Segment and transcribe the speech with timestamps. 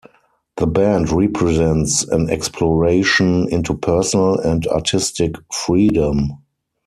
[0.57, 6.39] The band represents an exploration into personal and artistic freedom.